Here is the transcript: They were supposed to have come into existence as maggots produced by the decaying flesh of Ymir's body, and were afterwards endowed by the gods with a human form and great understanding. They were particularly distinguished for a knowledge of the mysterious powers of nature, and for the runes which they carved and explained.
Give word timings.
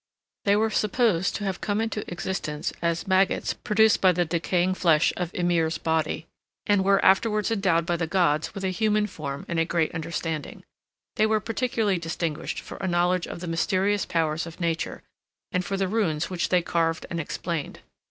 They 0.45 0.55
were 0.55 0.71
supposed 0.71 1.35
to 1.35 1.43
have 1.43 1.61
come 1.61 1.79
into 1.79 2.03
existence 2.11 2.73
as 2.81 3.05
maggots 3.05 3.53
produced 3.53 4.01
by 4.01 4.11
the 4.11 4.25
decaying 4.25 4.73
flesh 4.73 5.13
of 5.15 5.29
Ymir's 5.35 5.77
body, 5.77 6.25
and 6.65 6.83
were 6.83 7.05
afterwards 7.05 7.51
endowed 7.51 7.85
by 7.85 7.97
the 7.97 8.07
gods 8.07 8.55
with 8.55 8.63
a 8.63 8.71
human 8.71 9.05
form 9.05 9.45
and 9.47 9.69
great 9.69 9.93
understanding. 9.93 10.63
They 11.17 11.27
were 11.27 11.39
particularly 11.39 11.99
distinguished 11.99 12.61
for 12.61 12.77
a 12.77 12.87
knowledge 12.87 13.27
of 13.27 13.41
the 13.41 13.47
mysterious 13.47 14.07
powers 14.07 14.47
of 14.47 14.59
nature, 14.59 15.03
and 15.51 15.63
for 15.63 15.77
the 15.77 15.87
runes 15.87 16.31
which 16.31 16.49
they 16.49 16.63
carved 16.63 17.05
and 17.11 17.19
explained. 17.19 17.81